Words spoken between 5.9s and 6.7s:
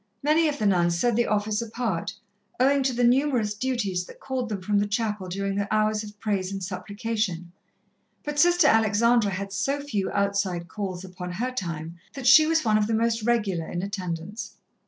of praise and